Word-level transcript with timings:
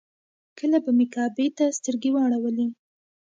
کله 0.57 0.77
به 0.83 0.91
مې 0.97 1.05
کعبې 1.15 1.47
ته 1.57 1.65
سترګې 1.77 2.09
واړولې. 2.13 2.67